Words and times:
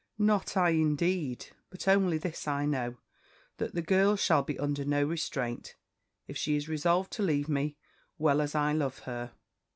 "'Not 0.17 0.57
I, 0.57 0.69
indeed; 0.71 1.45
but 1.69 1.87
only 1.87 2.17
this 2.17 2.47
I 2.47 2.65
know, 2.65 2.97
that 3.57 3.75
the 3.75 3.83
girl 3.83 4.15
shall 4.15 4.41
be 4.41 4.57
under 4.57 4.83
no 4.83 5.03
restraint, 5.03 5.75
if 6.27 6.35
she 6.35 6.55
is 6.55 6.67
resolved 6.67 7.11
to 7.11 7.21
leave 7.21 7.47
me, 7.47 7.77
well 8.17 8.41
as 8.41 8.55
I 8.55 8.73
love 8.73 8.97
her.' 9.05 9.31